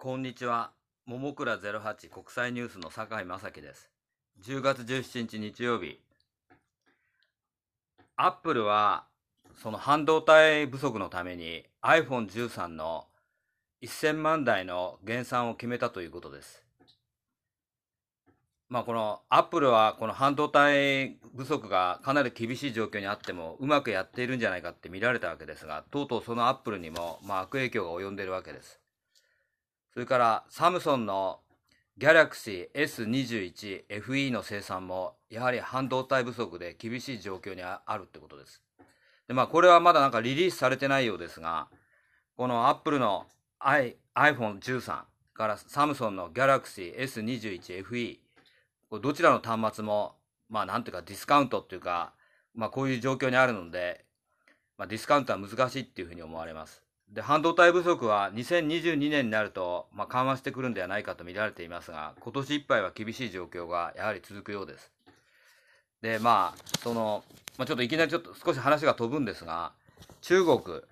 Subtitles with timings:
[0.00, 0.70] こんにちは。
[1.06, 3.90] ももくら08国際ニュースの酒井正樹です。
[4.44, 5.98] 10月17日日曜日。
[8.14, 9.06] アップルは、
[9.60, 13.06] その半導体不足のために iPhone13 の
[13.82, 16.62] 1000万台の減産を決めたということです。
[18.68, 28.78] まあこのアップルはこの半導体不足がかなり厳しい状況にあってもうまくやっているんじゃないかって見られたわけですが、とうとうそのアップルにもまあ悪影響が及んでいるわけです。
[29.92, 31.40] それからサムソンの
[31.98, 38.62] Galaxy S21 FE の生産もやはり半導体不足で厳しい状況にあるってことです。
[39.26, 41.68] でまあこれはまだなんかリリースされてないようですが、
[42.36, 43.26] このアップルの
[43.60, 45.02] iPhone13
[45.34, 48.18] からサムソンの Galaxy S21 FE
[49.00, 50.14] どちらの端末も
[50.48, 52.12] まあなんていうかディスカウントっていうか
[52.54, 54.04] まあこういう状況にあるので、
[54.78, 56.87] まあ、ディスカウントは難しいっていうふうに思われます。
[57.12, 64.92] で半導体不足は2022年になると、まあ、緩和してくるんではないかと見られていますが今年いっぱいは厳しい状況がやはり続くようです。
[66.02, 67.24] でまあその、
[67.56, 69.72] まあ、ちょっといきなりちょっと少し話が飛ぶんですが
[70.20, 70.82] 中国こ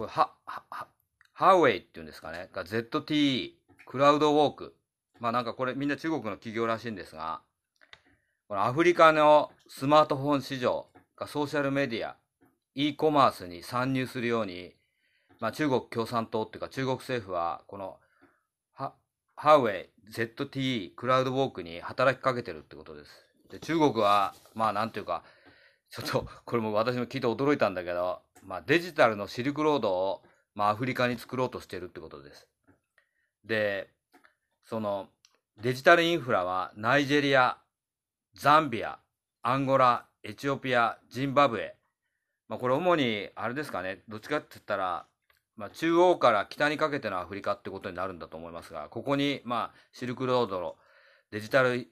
[0.00, 0.86] れハハ
[1.32, 3.52] ハウェイっていうんですかねが ZTE
[3.86, 4.74] クラウドウォーク。
[5.20, 7.42] まあなんかこれみんな中国の企業らしいんですが
[8.48, 12.16] このアフリカのスマートフォン市場がソーシャルメディア
[12.74, 14.74] e コマースに参入するように
[15.42, 17.96] まあ、中国共産党っていうか中国政府はこの
[18.74, 18.94] ハ
[19.34, 23.10] ハウェイ ZTE クラウドウォークに働きかけてるってことです。
[23.50, 25.24] で中国はまあなんていうか
[25.90, 30.22] ちょっとこれも私も聞いて驚いたんだけど、まあ、デジタルのシルクロードを、
[30.54, 32.46] まあ、アフリカに作ろうとしてるってことです。
[33.44, 33.90] で
[34.62, 35.08] その
[35.60, 37.58] デジタルインフラはナイジェリア
[38.34, 39.00] ザンビア
[39.42, 41.74] アンゴラエチオピアジンバブエ
[42.48, 45.06] まあ、これ主にあれですかねどっちかって言ったら
[45.56, 50.76] まあ、中央から北にかけてのアフリカってことになるんだと思いますが、ここに、まあ、シルクロードの、
[51.30, 51.88] デジタル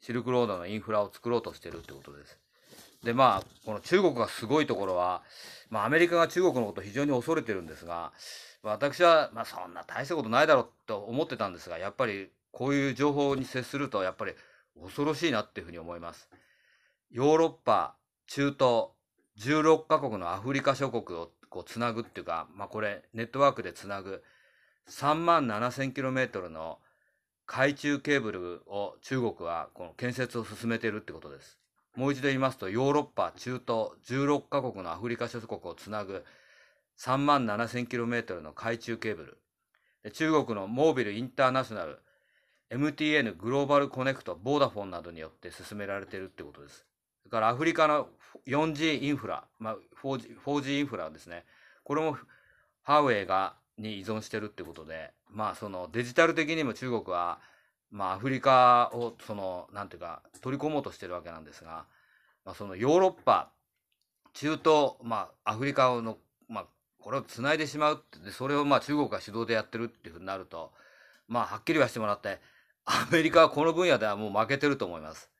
[0.00, 2.38] シルクロードのインフラを作ろうとしてるってことです。
[3.02, 5.22] で、まあ、この中国がすごいところは、
[5.70, 8.12] まあ、アメリカが中国のことを非常に恐れてるんですが、
[8.62, 14.32] 私は、まあ、そんな大したことないだろうと思ってたんですが、やっぱり、こういう情報に接すると、やっぱり
[14.80, 16.28] 恐ろしいなっていうふうに思います。
[17.10, 18.88] ヨーロッパ、中東、
[19.38, 24.24] 16カ国のアフリカ諸国をこうつなぐっていうか、まあ、これネットワークでつなぐ
[24.90, 26.80] 3万7000キロメートルの
[27.46, 31.56] 海中ケーブルを中国はこの建設を進めているってことです。
[31.94, 36.24] もう一度言いますとヨーロッパ、中東16カ国のアフリカ諸国をつなぐ
[36.98, 39.38] 3万7000キロメートルの海中ケーブ
[40.02, 40.10] ル。
[40.12, 42.00] 中国のモービルインターナショナル
[42.70, 46.84] MTN グローバルコネクトボーダフォンなどによって進められているってことです。
[47.24, 48.08] それからアフリカの
[48.46, 51.44] 4G インフラ、まあ、4G, 4G インフラですね。
[51.82, 52.18] これも
[52.82, 57.38] ハーウェイがに依存してるってことで、まあそのデジタル的にも中国は、
[57.90, 61.86] まあアフリカをその、なんていうか取り込もうとしてるわけなんですが、
[62.44, 63.50] まあそのヨーロッパ、
[64.34, 66.18] 中東、まあアフリカの、
[66.48, 66.64] まあ
[67.00, 70.72] これを繋いでしまうって、それをまあ中国が主導でやってるっていうふうになると、
[71.26, 72.38] まあはっきりはしてもらって、
[72.84, 75.30] アメリカはこの分野ではもう負けてると思います。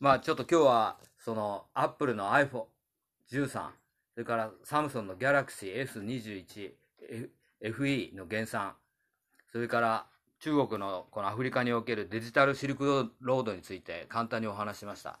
[0.00, 3.70] まあちょっと今日はそのアップルの iPhone13 そ
[4.16, 6.70] れからサムソンの Galaxy S21
[7.62, 8.74] FE の減産
[9.52, 10.06] それから
[10.40, 15.18] 中国のこのアフリカにおけるデジタルシルクロードについて簡単にお話しました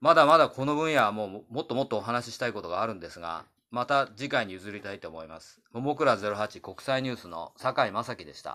[0.00, 5.62] まだまだこの分野はもうもっともっとお話ししたいことがあるんですがまた次回に譲りたいと思います。
[5.72, 8.52] ももくら08国際ニュースの酒井正樹でした。